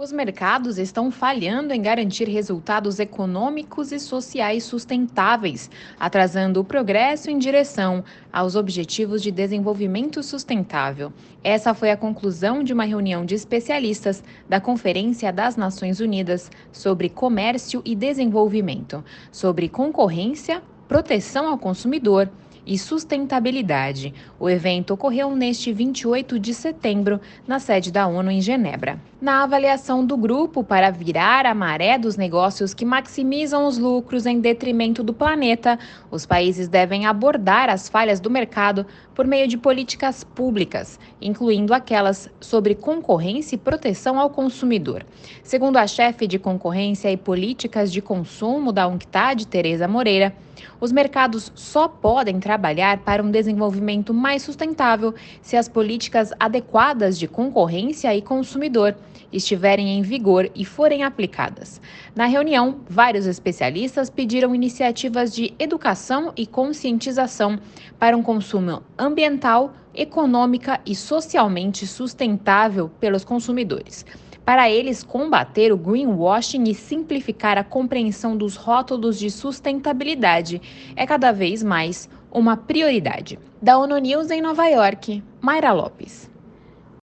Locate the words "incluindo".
41.20-41.74